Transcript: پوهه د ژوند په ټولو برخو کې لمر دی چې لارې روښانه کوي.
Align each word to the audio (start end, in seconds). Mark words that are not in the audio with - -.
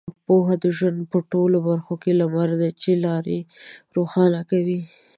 پوهه 0.25 0.55
د 0.63 0.65
ژوند 0.77 0.99
په 1.11 1.17
ټولو 1.31 1.57
برخو 1.69 1.93
کې 2.01 2.11
لمر 2.19 2.49
دی 2.61 2.71
چې 2.81 2.91
لارې 3.05 3.39
روښانه 3.95 4.41
کوي. 4.49 4.81